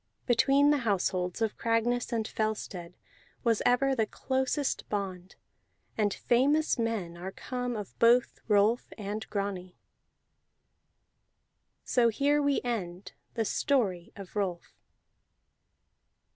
Between 0.25 0.71
the 0.71 0.79
households 0.79 1.43
of 1.43 1.59
Cragness 1.59 2.11
and 2.11 2.27
Fellstead 2.27 2.95
was 3.43 3.61
ever 3.67 3.93
the 3.95 4.07
closest 4.07 4.89
bond, 4.89 5.35
and 5.95 6.11
famous 6.11 6.79
men 6.79 7.15
are 7.15 7.31
come 7.31 7.75
of 7.75 7.99
both 7.99 8.39
Rolf 8.47 8.91
and 8.97 9.29
Grani. 9.29 9.77
So 11.83 12.09
here 12.09 12.41
we 12.41 12.61
end 12.63 13.11
the 13.35 13.45
Story 13.45 14.11
of 14.15 14.35
Rolf. 14.35 14.73